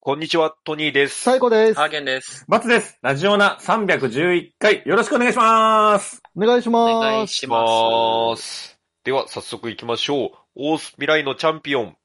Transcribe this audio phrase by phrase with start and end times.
[0.00, 1.20] こんにちは、トニーです。
[1.22, 1.74] 最高です。
[1.74, 2.44] ハーゲンです。
[2.48, 2.96] バツです。
[3.02, 6.22] ラジオナ311回、よろしくお願いします。
[6.36, 7.00] お願いしおます。
[7.00, 7.64] 願いしま。
[8.30, 8.80] ますす。
[9.02, 10.30] では、早速行きましょう。
[10.54, 11.97] オース未来のチャンピオン。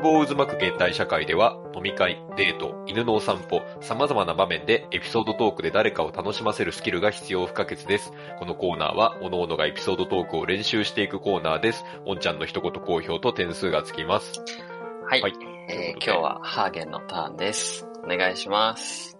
[0.00, 8.10] 欲望渦巻く現代社会では、飲み会、デート、犬のお散歩、様々な場面でエピソードトークで誰かを楽しませるスキルが必要不可欠です。
[8.38, 11.84] このコーナーは、各々がエピソードトークを練習していくコーナーです。
[12.06, 14.40] おんちゃんの一言好評と点数がつきます。
[15.06, 15.20] はい。
[15.20, 15.34] はい
[15.68, 17.86] えー今日はハーゲンのターンです。
[18.02, 19.18] お願いします。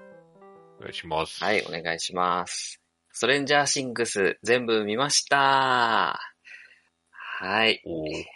[0.78, 1.44] お願いします。
[1.44, 2.80] はい、お願いします。
[3.12, 6.18] ストレンジャーシングス全部見ました。
[7.12, 7.82] はい。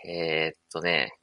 [0.06, 1.15] えーっとね、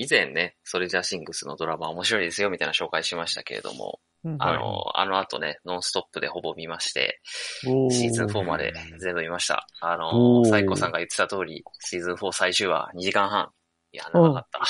[0.00, 7.20] 以前ね、ストレンジャーシングスのドラマ面白いですよみたいな紹介しましたけれども、うんあの、あの後ね、ノンストップでほぼ見まして、
[7.62, 9.66] シーズン4まで全部見ました。
[9.82, 13.50] あおの、ーサイコさんが言ってた通り、シーズン4最終話2時間半。
[13.92, 14.60] いや、長かった。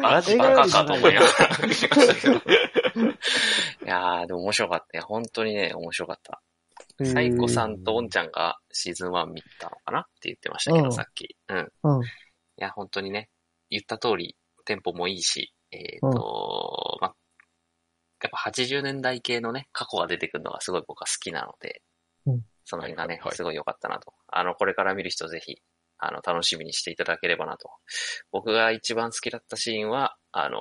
[0.00, 2.34] マジバカかと思いながら見ましたけど。
[2.34, 2.40] い
[3.86, 4.98] やー、でも面白かった。
[4.98, 6.42] いや、本当にね、面白かった。
[7.04, 11.36] サイコさんとオンちゃんがシーズン1見たのかなって言ってましたけど、うんさっき。
[11.48, 11.72] うん。
[11.84, 12.04] うん。
[12.58, 13.28] いや、本当にね、
[13.70, 17.14] 言った通り、テンポもいいし、えっ、と、ま、
[18.22, 21.82] やっぱ80年代系のね、過去が出てくるのがすごい僕は好きなので、
[22.26, 24.12] うんその辺がねはいは、いすごい良かったなと。
[24.26, 25.56] あの、これから見る人ぜひ、
[25.96, 27.70] あの、楽しみにしていただければなと。
[28.30, 30.58] 僕が一番好きだったシーンは、あの、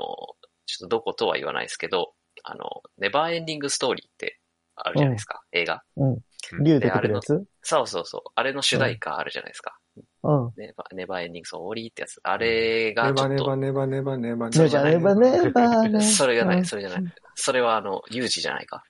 [0.66, 4.40] ちょっとどことは言わないですけど、あの、ネバーエンディングストーリーって
[4.76, 5.84] あるじゃないですか、映画。
[5.98, 6.18] うん。
[6.64, 7.46] 竜出てくるやつ？
[7.62, 8.22] そうそうそう。
[8.36, 9.78] あれの主題歌あるじゃないですか。
[10.24, 10.52] うん。
[10.58, 12.20] ネバネバーエンディングストーリーってやつ。
[12.24, 16.02] あれがちょっと、ネバネバネバネバネバネバネ。
[16.02, 17.14] それじゃない、それじゃない。
[17.36, 18.84] それはあの、ユージじゃないか。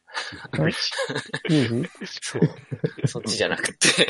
[1.49, 1.89] ユージ
[2.21, 3.07] そう。
[3.07, 4.07] そっちじゃなくて、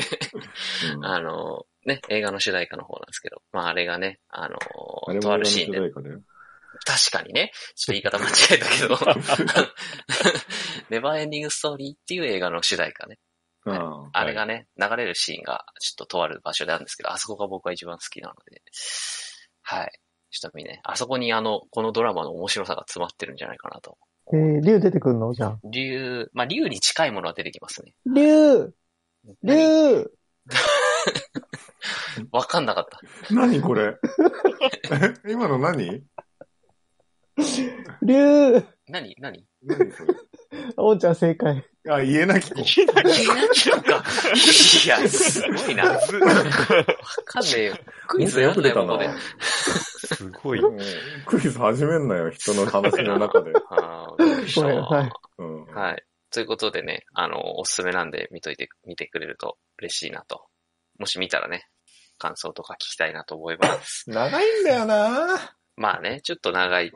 [1.02, 4.58] あの、ね、映画の主題歌の方なんですけど、まああれがね、あの、
[5.20, 8.98] とあるシーンで、確かにね、ちょっと言い方間違えたけど、
[10.90, 13.18] ネバーエンディングストーリーっていう映画の主題歌ね。
[13.64, 18.62] あれがね、流れるシーンがちょっととある場所であるんですけど、あそこが僕は一番好きなので、
[19.62, 19.90] はい。
[20.30, 23.96] ちょっとね、あそこにあの、このドラマの面白さが詰まってるんじゃないかなと。
[24.32, 25.32] えー、竜出てくるの？
[25.32, 25.58] じゃあ。
[25.64, 27.94] 竜、まあ竜に近いものは出てきますね。
[28.06, 28.72] 竜
[29.42, 29.58] 何？
[29.58, 30.10] 竜。
[32.32, 33.00] わかんなかった。
[33.34, 33.96] 何これ？
[34.90, 36.02] え 今の何？
[38.02, 39.44] 竜何何？
[39.62, 40.14] 何それ？
[40.76, 41.64] おんちゃん正解。
[41.88, 42.62] あ、言えなき子。
[42.62, 43.04] 気になっ
[43.52, 44.04] ちゃうか。
[44.84, 45.84] いや、すごいな。
[45.84, 45.98] わ
[47.24, 47.76] かんねえよ。
[48.06, 49.10] クイズやんないもので。
[49.48, 50.60] すごい。
[50.60, 50.78] うん
[51.26, 53.52] クイズ始めんなよ、人の話の中で。
[53.70, 55.10] あーびっくりしたごめんなさい。
[55.38, 56.04] うんはい。
[56.30, 60.46] ということでね、あの、おすすめなんで見といて、見てくれると嬉しいなと。
[60.98, 61.68] もし見たらね、
[62.18, 64.04] 感想とか聞きたいなと思います。
[64.10, 66.90] 長いんだよなまあね、ちょっと長いん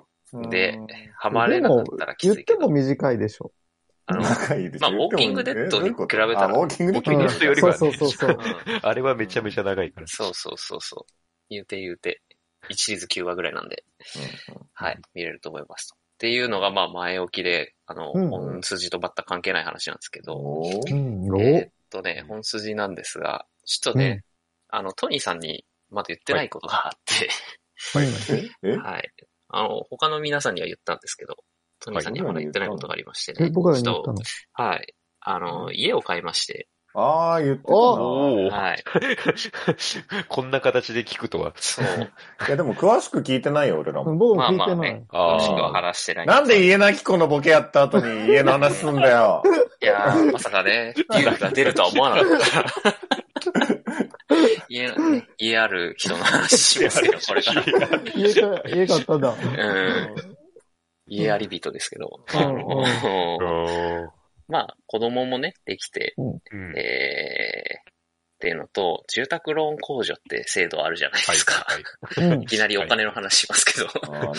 [0.51, 2.61] でうん、ハマれなかったらきついけど。
[2.61, 2.73] 言っても。
[2.73, 3.53] 短いでしょ。
[4.07, 4.91] あの、長いでしょ。
[4.91, 7.77] まあウォーキングデッドに比べたらあウォーキングデッドよりはね。
[7.77, 8.39] そうそうそう。
[8.83, 10.07] あれはめちゃめちゃ長いから。
[10.07, 11.13] そうそうそうそう。
[11.51, 12.23] 言うて言うて、
[12.71, 13.85] 1シリーズ9話ぐらいなんで、
[14.73, 15.97] はい、見れると思いますと。
[15.97, 20.63] っていうのが、まあ、前置きで、あの、うん本筋と全く関係ない話なんですけど、
[21.39, 24.23] えっとね、本筋なんですが、ちょっとね、
[24.69, 27.29] あの、トニーさんにまだ言ってないことがあって、
[28.79, 29.11] はい。
[29.53, 31.37] あの、他の皆さんには言ったんですけど、
[31.81, 33.49] トニーさんにはまだ言ってないことがありましてね。
[33.49, 34.17] え、僕らに言っったの？
[34.19, 34.23] と
[34.55, 34.95] はい。
[35.21, 37.79] あの、家を買いまして、あー、言ってたな。
[37.79, 38.85] はい。
[40.29, 41.53] こんな形で聞くとは。
[41.57, 41.87] そう。
[42.47, 44.15] いや、でも詳しく聞いてないよ、俺らも。
[44.15, 46.27] 僕も聞いまあまあねてない。、あー詳しくは話してない。
[46.27, 49.43] なんで家なき子のボケやった後に家の話すんだよ。
[49.83, 53.22] いやー、まさかね、 龍が出るとは思わなかったから。
[54.73, 57.63] 家、ね、家ある人の話しますけど、これから。
[58.17, 59.35] 家か、家買ったんだ。
[59.35, 60.37] うん。
[61.07, 62.25] 家あり人ですけど。
[64.49, 66.23] まあ、子供もね、できて、う
[66.57, 66.79] ん。
[66.79, 67.93] えー、っ
[68.41, 71.67] ていうのと、住宅ローン控除って制度あるじゃないはいですか。
[72.01, 72.47] はい。
[72.47, 73.87] きなりお金の話しますけど。
[73.87, 74.39] あーなんか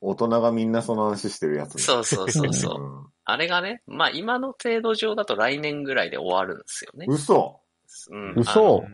[0.00, 1.78] 大人がみんなその話してるやつ。
[1.80, 2.82] そうそうそうそう。
[2.82, 7.06] うんあれがね、まあ今の制度上だと来年ぐらいで終わるんですよね。
[7.08, 7.60] 嘘
[8.10, 8.84] うん嘘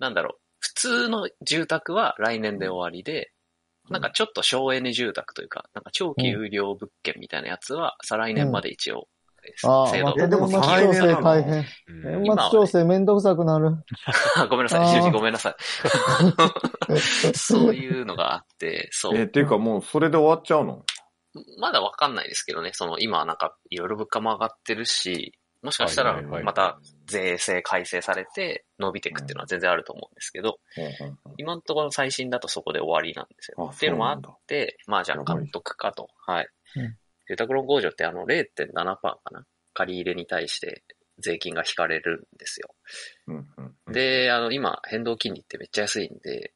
[0.00, 3.30] なんだろう、普通の住宅は来年で終わりで、
[3.88, 9.08] なんかちょっと省エネ住宅というか、なんか長期有料物件みたいなやつは、再来年まで一応、
[9.64, 10.04] ああ、制度。
[10.06, 11.64] またえでも年末調整大変。
[11.88, 12.22] うん。
[12.24, 13.70] 年末調整めんどくさくなる。
[14.50, 15.00] ごめんなさい、あー。
[15.00, 15.54] 主 人ごめんなさい。
[17.34, 19.16] そういうのがあって、そう。
[19.16, 20.84] え、っていうかもうそれで終わっちゃうの？
[21.58, 30.58] まだわかんないですけどね、その今なんかいろいろ物価も上がってるし、もしかしたらまた税制改正されて伸びていくっていうのは全然あると思うんですけど、
[31.36, 33.68] 今のところ最新だとそこで終わりなんですよ。
[33.70, 36.08] あっていうのもあって、まあじゃあ監督かと。
[36.26, 36.96] はいうん。
[37.28, 39.44] 住宅ローン控除ってあの0.7%かな？
[39.72, 40.82] 借り入れに対して
[41.18, 42.74] 税金が引かれるんですよ。
[43.28, 46.52] うんうんうん、で、あの今変動金利ってめっちゃ安いんで、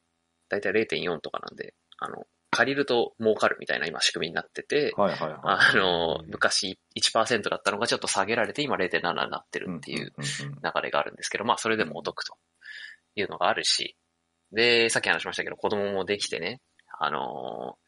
[0.48, 2.24] だいたい0.4とかなんで、あの、
[2.54, 5.40] 借りると儲かるみたいな今仕組みになってて、はいはいはい。
[5.42, 12.36] あの、昔1%だったのがちょっと下げられて今0.7になってるっていう流れがあるんですけど、まあそれでもお得と
[13.16, 13.96] いうのがあるし、
[14.52, 16.60] で、さっき話しましたけど子供もできてね、
[16.98, 17.84] あのー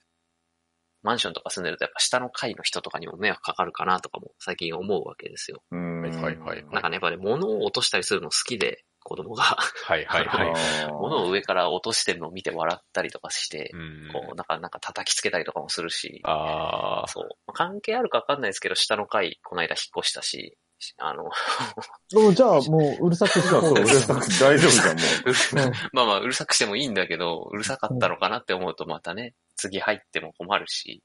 [1.02, 5.62] マンションとか住んでるとやっぱ下の階の人とかにも迷惑かかるかなとかも最近思うわけですよ。
[5.70, 6.00] うん。
[6.02, 10.92] はいはいはいなんかね、やっぱね、物を落としたりするの好きで、子供がはいはいはい。
[10.92, 14.12] 物を上から落としてるのを見て笑ったりとかしてう、ん。
[14.12, 17.06] こう、なんか、なんか叩きつけたりとかもするし、ああ。
[17.06, 17.28] そう。
[17.52, 20.58] 関係あるかわかんないですけど、下の階、この間引っ越したし、
[20.98, 21.30] あの、
[22.10, 25.72] でもじゃあもううるさくしじゃあそう、うるさく大丈夫じゃん、もう。
[25.92, 31.04] まあまあ、うるさくしてもいいんだけど、うるさかったのかなって思うとまたね、次入っても困るし、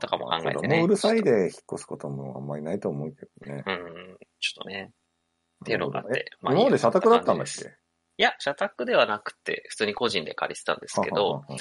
[0.00, 3.62] とかも考えてねもううるさいで引っ越すこともあんまりないと思うけどね。
[3.66, 4.92] うん、ちょっとね、
[5.64, 6.26] っていうのがあって。
[6.28, 7.68] え今まで社宅だったんだっけ？
[8.18, 11.56] いや、社宅ではなくて、普通に個人で借りてたんですけど、はははは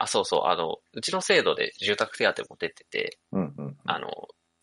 [0.00, 3.76] あ、そうそう、あの、うちの制度で住宅手当も出てて、うんうん。
[3.84, 4.08] あの、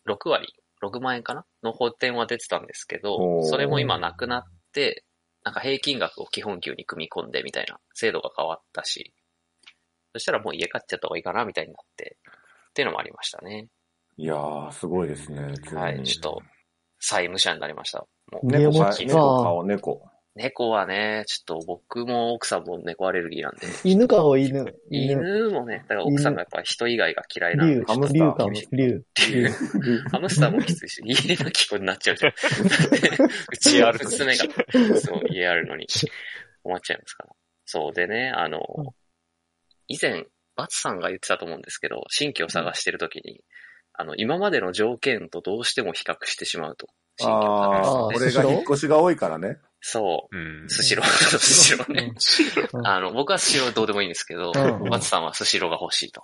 [0.06, 1.44] 6割、6万円かな？
[1.62, 5.04] の補填は出てたんですけおど、ーそれも今なくなって、
[5.42, 9.12] なんか平均額を基本給に組み込んでみたいな制度が変わったし、
[10.12, 12.18] そしたらもう家買っちゃった方がいいかなみたいになって、
[12.70, 13.68] っていうのもありましたね。
[14.18, 15.54] いやー、すごいですね。
[15.74, 16.42] はい、ちょっと、
[17.00, 18.06] 債務者になりました。
[18.42, 20.08] 猫か猫顔、猫。
[20.34, 24.64] 猫はね、ちょっと僕も奥さんも猫アレルギーなんで、犬かお犬。
[24.90, 29.04] 犬もね、だから奥さんがやっぱ人以外が嫌いなんで、竜ハムスター、も、竜。
[29.30, 29.48] 竜。
[30.10, 32.32] ハムスターもきついし、家なき子になっちゃうじゃん。
[32.32, 34.44] うちある娘が、
[35.00, 35.86] そう、家あるのに
[36.62, 37.30] 困っちゃいますから。
[37.66, 38.88] そうでね、あの、うん
[39.88, 40.24] 以前、
[40.56, 43.42] バツさんが言ってたと思うんですけど、新規を探してるときに、
[43.92, 46.88] あの、今までの条件とどうしても比較してしまうと。
[47.20, 49.58] ああ、とねこれが引っ越しが多いからね。
[49.80, 50.36] そう。
[50.36, 50.68] うん。
[50.68, 52.14] スシロー、スシローね。
[52.72, 52.86] うん。
[52.86, 54.88] あの、僕はスシローどうでもいいんですけど、うん。
[54.88, 56.22] バツさんはスシローが欲しいと。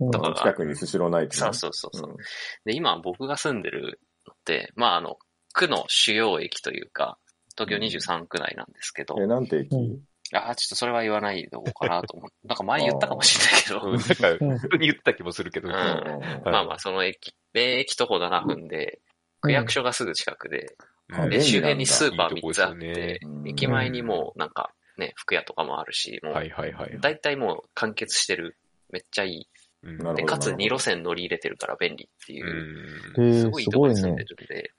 [0.00, 0.10] うん。
[0.10, 0.34] とかが。
[0.36, 1.52] 近くにスシローないってね。
[1.52, 2.16] そうそうそう
[2.64, 5.18] で、今僕が住んでるのって、まああの、
[5.52, 7.16] 区の主要駅というか、
[7.56, 9.74] 東京23区内なんですけど、え、なんて駅？
[9.74, 10.00] うん。
[10.34, 13.96] ああ、ちょっとそれは言わないでおこうかなと思って、 なんか前言ったかもしれないけど、うん。
[13.96, 14.58] なんか、うん。
[14.58, 15.68] 普通に言った気もするけど。
[15.68, 19.00] まあまあその駅、で駅徒歩7分で、
[19.46, 20.76] 区役所がすぐ近くで、
[21.08, 21.30] うん。
[21.30, 23.48] で、周辺にスーパー3いいとこつあってね、うん。
[23.48, 26.98] 駅前にもうなんかね、服屋とかもあるし、もう、はいはいはい。
[27.00, 28.56] 大体もう完結してる、
[28.90, 29.48] めっちゃいい。
[29.82, 30.14] うん。
[30.16, 34.24] で、かつ2路線乗り入れてるから便利っていうすごいとこに住んでね。
[34.24, 34.70] るんで、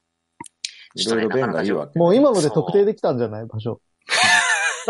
[0.96, 1.98] いろいろ便がいいわけ。
[1.98, 3.46] もう今ので特定できたんじゃない？
[3.46, 3.80] 場所。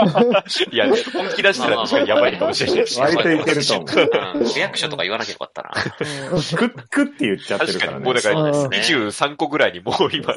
[0.72, 3.00] いや、本気出したら確かにやばいかもしれないし。
[3.00, 4.40] 割といけると思う。
[4.40, 5.70] うん区役所とか言わなきゃよかったな。
[5.72, 7.88] クックって言っちゃってるかね。
[7.88, 10.34] 確からに、もうだからですね23個ぐらいにもう今、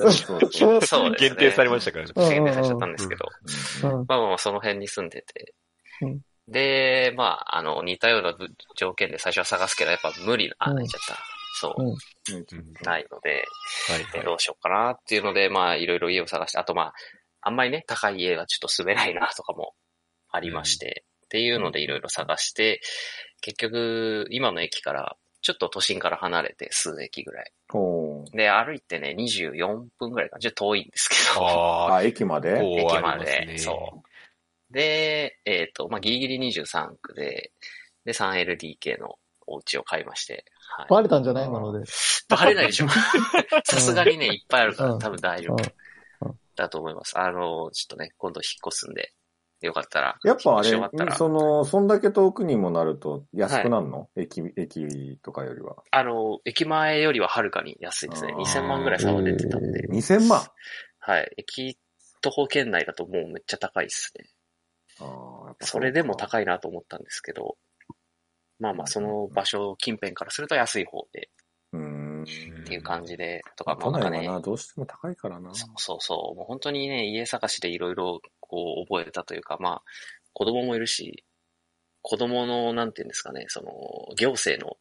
[0.82, 1.14] そう。
[1.16, 2.12] 限定されましたからね。
[2.14, 3.28] うん限定されちゃったんですけど。
[3.84, 5.54] うんまあまあまあ、その辺に住んでて
[6.02, 6.20] うん。
[6.48, 8.34] で、まあ、あの、似たような
[8.76, 11.16] 条件で最初は探すけど、やっぱ無理な、あ、うん言っちゃった。
[11.60, 13.20] そうないの。
[13.20, 13.44] で
[14.24, 16.94] どうしようかなっていうので、まあ、いろいろ家を探して、あとまあ、
[17.42, 19.74] あんまりね、高い家がちょっと住めないなとかも
[20.30, 22.80] ありまして、っていうのでいろいろ探して、
[23.40, 27.52] 結局、今の駅から、ちょっと都心から離れて数駅ぐらい。
[28.36, 30.40] で、歩いてね、24分ぐらいかな。
[30.40, 31.46] ちょっと遠いんですけど。
[31.48, 32.60] ああ、駅まで？
[32.60, 33.58] 駅まで、ね。
[33.58, 34.72] そう。
[34.74, 37.52] で、えっ、と、まあ、ギリギリ23区で、
[38.04, 40.44] で、3LDK のお家を買いまして、
[40.76, 40.86] はい。
[40.90, 41.46] バレたんじゃない？
[41.46, 41.84] 今ので。
[42.28, 42.88] バレないでしょ。
[43.64, 45.72] さすがにね、いっぱいあるからうん多分大丈うん夫
[46.60, 47.18] だと思います。
[47.18, 49.12] あの、ちょっとね、今度引っ越すんで、
[49.60, 50.18] よかったら。
[50.24, 55.76] やっぱあれ、らその、そんだけ遠くにもなると安くなるの、駅、駅とかよりは。
[55.90, 58.32] あの、駅前よりははるかに安いですね。
[58.36, 59.86] あー2000万ぐらい差は出てたんで。
[59.88, 60.40] 2000万？
[61.00, 61.30] はい。
[61.36, 61.78] 駅
[62.22, 64.24] 徒歩圏内だともうめっちゃ高いですね。
[65.00, 66.16] あーやっぱそれでもい。
[66.16, 67.56] 高いなと思ったんですけど、
[68.58, 71.30] まあまあ、その場所近辺からすると安い方で。
[72.22, 75.54] っていう感じで、とか、ま都あなどうしても高いからな。
[75.54, 79.82] そうそうそう、もう本当にね、家探しでいろいろこう覚えたというか、まあ、
[80.32, 81.24] 子供もいるし、
[82.02, 84.76] 子供の、なんていうんですかね、その、行政の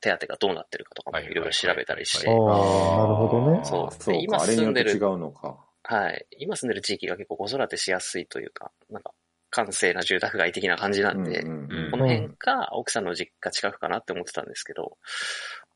[0.00, 2.28] 手当がどうなってるかとかもいろいろ調べたりして。
[2.28, 3.60] ああ、、なるほどね。
[3.64, 3.94] そう。
[3.94, 5.58] そうで今住んでるうのか。
[5.82, 6.26] はい。
[6.38, 9.12] 今住んでる地域が結構子育てしやすいというか、なんか、
[9.50, 11.90] 閑静な住宅街的な感じなんで、うんうんうん。
[11.90, 14.96] この辺か、奥さんの実家近くかなって思ってたんですけど、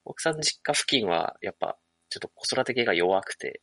[0.04, 1.76] 奥さんの実家付近は、やっぱ、
[2.11, 3.61] ちょっと子育て系が弱くて、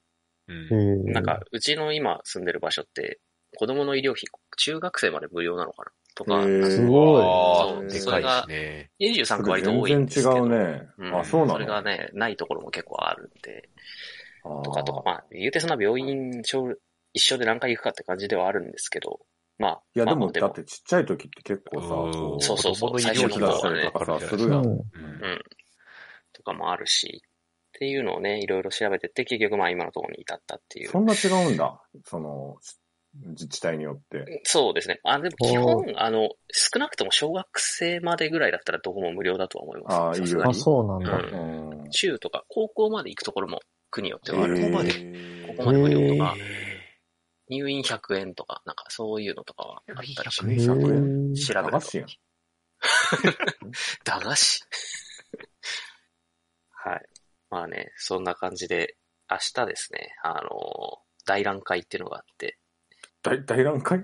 [0.47, 1.11] うんえ。
[1.13, 3.19] なんか、うちの今住んでる場所って、
[3.57, 4.23] 子供の医療費、
[4.57, 5.91] 中学生まで無料なのかな？
[6.13, 8.91] とか、すごいそうああ、でかいそれがしね。
[8.99, 10.33] 23区割と多いんですけど。
[10.33, 10.87] 全然違うね。
[10.97, 11.53] うんあ、そうなの？
[11.53, 13.69] それがね、ないところも結構あるんで、
[14.63, 16.73] とかとか、まあ、言うてそんな病院小
[17.13, 19.19] 一緒で何回行くかって感じではあるんですけど、
[19.57, 21.87] まあ、いや、でまあも、だってちっちゃい時って結構さ、
[22.45, 24.63] そうそうそう最初の費が方はねとかさ、するやん。
[24.65, 24.81] うん。
[26.61, 30.89] もあるし、っていうのをね、いろいろ調べてって、結局まあ今のところに至ったっていう。
[30.89, 31.81] そんな違うんだ。
[32.05, 32.57] その、
[33.13, 34.41] 自治体によって。
[34.43, 34.99] そうですね。
[35.03, 39.95] あ、でも基本、あの、少なくとも小学生までぐらいだったらどこも無料だとは思います。
[39.95, 40.53] あーいいよあ。
[40.53, 41.17] そうなんだ。
[41.17, 41.89] うんうん。
[41.89, 44.55] 中とか高校まで行くところも国によってはある。
[44.57, 44.91] ここまで
[45.47, 46.81] ここまで無料とか、え
[47.49, 50.45] 入院100円とか、なんかそういうのとかはあったりしへます。
[50.45, 52.07] 100ー調べると駄菓子やん。
[54.05, 54.63] 駄菓子
[56.83, 57.01] はい。
[57.49, 58.95] まあね、そんな感じで、
[59.29, 60.49] 明日ですね、あの、
[61.25, 62.57] 大覧会っていうのがあって、
[63.23, 63.99] 大、大覧会？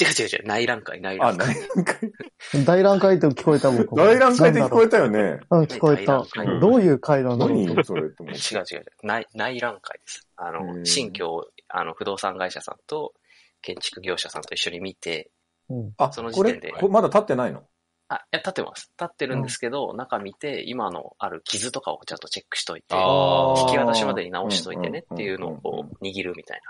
[0.00, 1.54] 違う違う違う、内覧会、内あ、覧会。
[1.54, 2.12] 大覧会
[2.64, 3.96] 大覧会って聞こえた僕も。
[4.02, 4.90] 大覧会って聞こえた。
[4.92, 5.40] たよね。
[5.50, 6.24] うん、聞こえた
[6.60, 8.22] どういう会なんだろう何それって。
[8.22, 10.26] 違う違う違う、内内覧会です。
[10.36, 13.12] あへの、ー新居を、あの、不動産会社さんと
[13.60, 15.30] 建築業者さんと一緒に見て、
[15.68, 15.92] うん。
[15.98, 17.62] あ、その時これ、点でこれまだ立ってないの？
[18.08, 18.92] あ、いや、立ってます。
[18.98, 26.60] 立ってるんですけど、中見て、今のある傷とかをちゃんとチェックしといて、引き渡しまでに直しといてねうんっていうのをこうんうんう握るみたい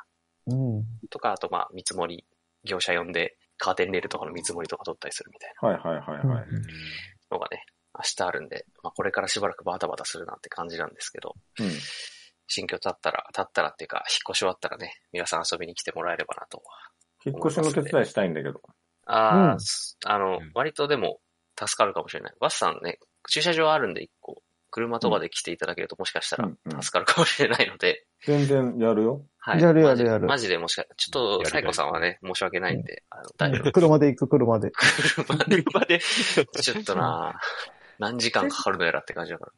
[0.47, 0.79] うん。
[0.79, 0.85] な。
[1.11, 2.25] とか、あとまあ見積もり、
[2.65, 6.47] 業者呼んでカーテンレールとかの見積もりとか取ったりするみたいはいはいはいはい。
[7.31, 11.71] のがね、明日あるんで、まあこれからしばらくバタバタするなって感じなんですけど、うん。
[12.47, 16.62] 新居立ったら、立ったらっていうか、引っ越し終わったらね、皆さん遊びに来てもらえればなと。
[17.25, 18.61] 引っ越しの手伝いしたいんだけど。
[19.06, 21.18] ああ、うんすあのうん、割とでも
[21.59, 22.35] 助かるかもしれない。
[22.40, 29.25] バスさんね、駐車場あるんで一個、車とかで来ていただけるともしかしたらうんうん助かるかもしれないので、全然やるよ。
[29.38, 29.61] はい。
[29.61, 33.73] やるやるマジやるマジでもしか、ちょっと、サイコさんはね、申し訳ないんで、あの、大丈夫。
[33.73, 34.71] 車で行く、車で。
[34.71, 35.99] 車で、車で、
[36.62, 37.40] ちょっとな
[37.99, 39.52] 何時間かかるのやらって感じだから。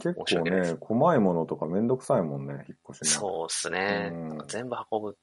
[0.00, 3.20] 結構ね、細いものとかめんどくさいもんね、引っ越しの。
[3.20, 4.46] そうっすねうん。
[4.48, 5.18] 全部運ぶ。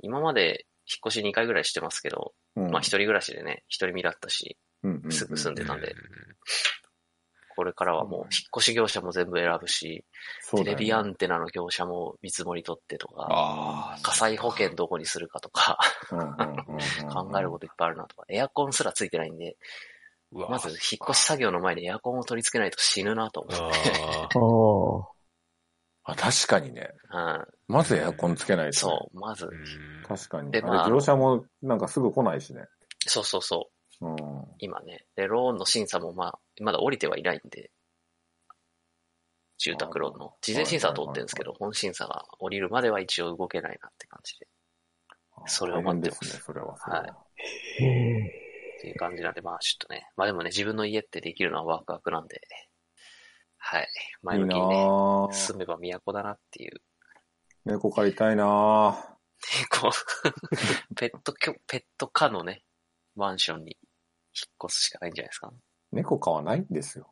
[0.00, 2.70] 今まで引っ越し2回ぐらいしてますけど、うん。
[2.70, 4.56] まあ一人暮らしでね、一人身だったし、
[5.10, 5.88] すぐ住んでたんで。
[5.88, 5.94] うん。
[7.56, 10.04] これからはもう引っ越し業者も全部選ぶし、
[10.54, 10.64] ね。
[10.64, 13.96] レビアンテナの業者も見積もり取ってとか。
[14.02, 15.78] 火災保険どこにするかとか、
[16.10, 19.56] 考えることいっぱいあるなとか、エアコンすらついてないんで、
[20.32, 20.78] まず引っ
[21.10, 25.13] 越し作業の前にエアコンを取り付けないと死ぬなと思って。
[26.04, 26.90] あ確かにね。
[27.12, 28.92] うん、まずエアコンつけないとね。
[28.92, 29.52] そう、まず、うん
[30.06, 30.52] 確かに。
[30.52, 32.66] でまああれ業者もなんかすぐ来ないしね。
[33.06, 33.70] そうそうそ
[34.00, 34.16] う、うん。
[34.58, 35.06] 今ね。
[35.16, 37.70] で、ローンの審査もまあ、まだ降りてはいないんで、
[39.58, 40.34] 住宅ローンの。
[40.42, 44.46] 事前審査は通ってるんですけど、本審査が降りるまでは一応動けないなって感じで。
[45.46, 46.76] それを待ってます大変ですね、それは。
[46.78, 48.44] それははいへー
[48.78, 50.08] っていう感じなんで、まあちょっとね。
[50.16, 52.40] まあでもね、自分の家ってできるのはワクワクなんで、
[53.66, 53.88] はい。
[54.22, 55.32] 前向きにね、ぁ。
[55.32, 56.82] 住めば都だなっていう。
[57.64, 58.94] 猫飼いたいなぁ。
[59.80, 59.90] こう、
[60.94, 61.32] ペット
[61.66, 62.62] ペット可のね、
[63.16, 63.78] マンションに
[64.34, 65.50] 引っ越すしかないんじゃないですか？
[65.92, 67.10] 猫飼わないんですよ。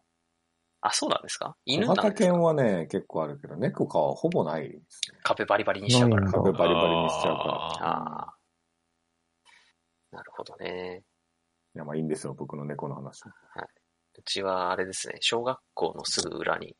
[0.82, 1.56] あ、そうなんですか？
[1.64, 2.24] 犬なんですか？
[2.24, 5.18] 犬はね、結構あるけど、猫飼はほぼないですね。
[5.22, 6.30] 壁バリバリにしちゃうから。
[6.30, 7.54] 壁バリバリにしちゃうから。
[7.54, 8.36] ああ。
[10.10, 11.02] なるほどね。
[11.74, 13.22] いや、まあいいんですよ、僕の猫の話。
[14.22, 16.76] うちはあれですね、小学校のすぐ裏に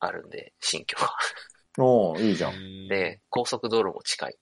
[0.00, 1.10] あるんで、新居が。
[1.82, 2.52] おー、いいじゃん。
[2.88, 4.38] で、高速道路も近い。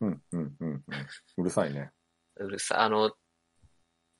[0.00, 0.84] うん、うん、うん、うん。
[1.36, 1.92] うるさいね。
[2.36, 3.12] うるさい、あの、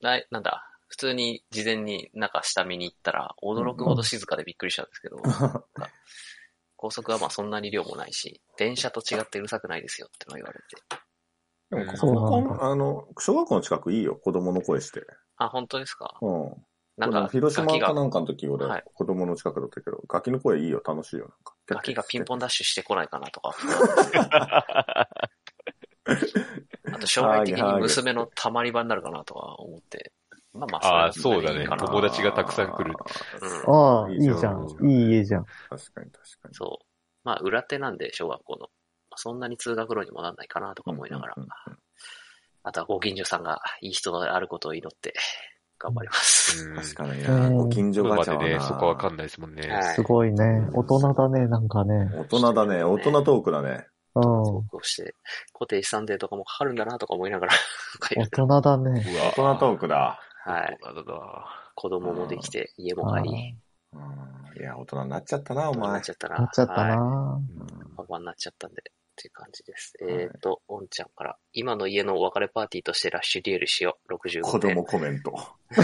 [0.00, 5.16] な、なんだ、普通に事前に中下見に行ったら、驚くほど静かでびっくりしたんですけど、
[6.76, 10.64] 高速はまあそんなに量もないし、電車と違ってうるさくないですよっての言われて。
[11.70, 15.04] でも、うんあの、小学校の近くいいよ、子供の声して。
[15.36, 16.16] あ、本当ですか？
[16.20, 16.66] うん。
[16.96, 21.54] なんか、広島かなんかの時、俺、はい子供の近くだったけど、ガキの声いいよ、楽しいよ、なんか。
[21.66, 23.50] ガキがピンポンダッシュしてこないかなとか。
[26.06, 30.12] あと将来的に娘のたまり場になるかなとか思って。
[30.52, 32.94] まあまあ、あーそうだね友達がたくさん来る
[33.42, 33.74] うん。
[33.74, 34.88] ああ、いいじゃんん。
[34.88, 35.44] いい家じゃん。
[35.44, 36.54] 確かに確かに。
[36.54, 36.86] そう。
[37.24, 38.60] まあ、裏手なんで、小学校の。
[38.60, 38.66] ま
[39.16, 41.42] あそんなに通学路にもなんないかなとか思いながらうん。
[41.42, 41.78] うんうん
[42.66, 45.12] あとはご近所さんがいい人であることを祈って、
[45.78, 46.68] 頑張ります。
[46.68, 47.46] うん確かにな。
[47.46, 48.66] うんご近所今までね、ガチャはな。
[48.66, 49.68] そこわかんないですもんね。
[49.68, 50.68] はいすごいね。
[50.72, 52.10] 大人だね、なんかね。
[52.16, 52.82] 大人だね。
[52.84, 53.86] 大人トークだね。
[54.14, 54.22] うん。
[54.22, 55.14] こうして、
[55.52, 57.52] 固定資産税とかもかかるんだなとか思いながら
[58.00, 59.04] 大て人だね。
[59.06, 60.20] うわ大人トークだ。
[60.44, 60.78] はい。
[60.82, 63.56] 大人だな子供もできて、家もあ買い、
[63.92, 66.10] うんいや、大人になっちゃったな、お前大人になっち。
[66.10, 66.38] ゃったな。
[66.38, 67.40] なっちゃったはいな
[67.96, 68.82] パパになっちゃったんで。
[69.14, 69.94] っていう感じです。
[70.02, 74.14] えっ、と、おんちゃんから、今の家のお別れパーティーとしてラッシュデュエルしよう。
[74.14, 74.74] 65子点。
[74.74, 75.32] 供コメント。
[75.74, 75.82] 大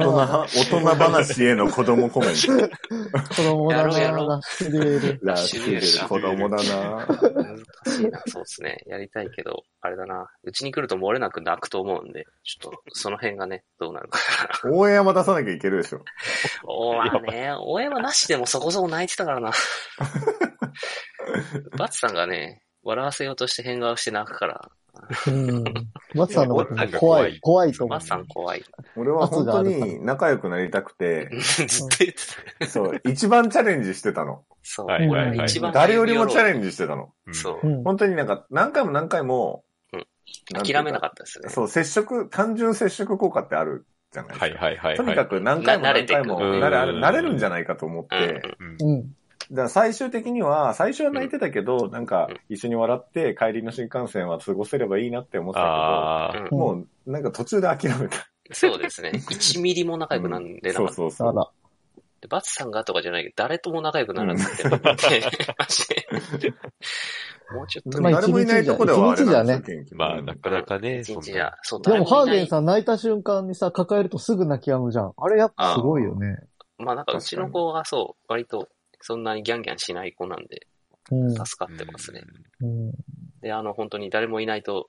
[0.00, 2.68] 人、大人話への子供コメント。
[3.34, 5.20] 子供だなやろうやろうラッシュデュエル。
[5.22, 8.78] ラッシュデュエル子供だな難しいな、そうですね。
[8.86, 10.30] やりたいけど、あれだな。
[10.42, 14.18] うちに来ると漏れなく泣くと思うんで、ちょっと、その辺がね、どうなるか
[14.64, 14.70] な。
[14.74, 16.04] 応援山出さなきゃいけるでしょ。
[16.64, 19.52] おまあね、応援はなしでもそこそこ泣いてたからな。
[21.78, 24.70] バツさんがね、笑わせようとして変顔して泣くから、
[25.26, 25.64] うん。
[26.14, 28.06] バツさんのこと怖怖いい、怖いと思うバツ。
[28.08, 28.64] さん怖い。
[28.96, 31.30] 俺は本当に仲良くなりたくて、
[31.66, 32.14] ずっと言って
[32.60, 32.66] た。
[32.66, 34.44] そう、一番チャレンジしてたの。
[34.62, 34.86] そう。
[34.86, 37.12] はいはいはい一番誰よりもチャレンジしてたの。
[37.26, 37.66] うんそう。
[37.66, 37.84] うん。
[37.84, 39.64] 本当になんか何回も何回も、
[40.52, 41.48] 諦めなかったですね。
[41.48, 44.46] そう、接触、単純接触効果ってあるじゃないですか。
[44.46, 45.16] はいはいはいとにはい。
[45.16, 48.42] かく何回も何回も慣れ慣れるんじゃないかと思って、
[48.80, 49.14] うん
[49.52, 49.62] だか。
[49.64, 56.74] ら最終的には、最初は泣いてたけど、なんかうん一緒に笑って帰りの新幹線は過ごせればいいなって思ってたけど、も
[57.06, 58.28] うなんか途中で諦めた。
[58.52, 59.12] そうですね。
[59.14, 60.92] 1ミリも仲良くなんでなそかった。
[60.92, 61.28] うそうそう。
[61.28, 61.50] あら。
[62.22, 64.78] でバツさんがとかじゃないけど、誰とも仲良くならなくて、 マ
[65.66, 66.54] ジで
[67.52, 72.46] もうちょっと誰もいないとこではあれなんですよ、元気まあ、なかなかね、そんな一日じゃ、そう、でも、ハーゲンん。
[72.46, 75.12] さん泣いた瞬間にさ、抱えるとすぐ泣き止むじゃん。
[75.16, 76.38] あれやっぱすごいよね。
[76.78, 78.68] まあなんかうちの子がそう、割と
[79.02, 80.66] そんなにギャンギャンしない子なんで、
[81.10, 81.34] うん。
[81.34, 82.22] 助かってますね。
[82.60, 82.92] うん。
[83.40, 84.88] で、あの、本当に誰もいないと、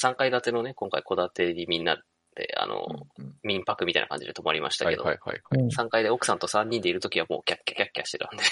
[0.00, 2.02] 3階建てのね、今回戸建てにみんな
[2.34, 2.86] で、あの、
[3.18, 5.40] うん民泊みたいな感じで泊まりましたはいけど、はいはい。
[5.52, 8.42] うん3階で奥さんと3人でいるときはもうキャッキャキャッキャしてたんで、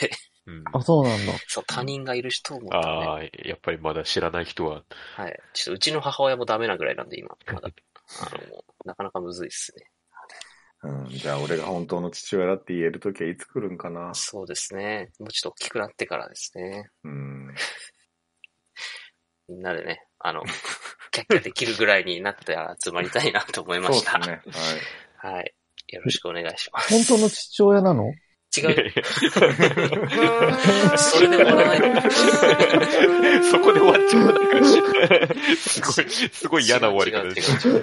[0.47, 1.33] うんあ、そうなんだ。
[1.47, 4.83] そう、他人がいる人を思ったらね、ああ、やっぱりまだ知らない人は、
[5.17, 5.41] はい。
[5.53, 7.69] ちょっとうちの母親もダメなぐらいなんで、今、まだ。
[7.69, 9.91] あの、なかなかむずいっすね。
[10.83, 14.15] うん、じゃあ俺が本当の父親だって言える時はいつ来るんかな。
[14.15, 15.11] そうですね。
[15.19, 16.89] もうちょっと大きくなってからですね。
[17.05, 17.55] うん。
[19.49, 20.43] みんなでね、あの、
[21.11, 24.19] キャッキャできるぐらいになって集まりたいなと思いまそうした。
[24.19, 24.43] ですね。
[25.21, 25.33] はい。
[25.35, 25.55] はい。
[25.89, 26.95] よろしくお願いします。
[27.09, 28.13] 本当の父親なの？
[28.57, 28.93] 違う。
[30.97, 32.01] それで終わらないの
[33.43, 34.67] そこで終わっちゃうなんか
[35.57, 37.69] すごい、すごい嫌な終わり方です。